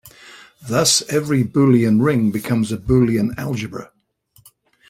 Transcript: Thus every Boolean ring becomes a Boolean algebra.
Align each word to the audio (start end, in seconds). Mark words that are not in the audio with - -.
Thus 0.67 1.03
every 1.09 1.43
Boolean 1.43 2.03
ring 2.03 2.31
becomes 2.31 2.71
a 2.71 2.77
Boolean 2.77 3.37
algebra. 3.37 3.91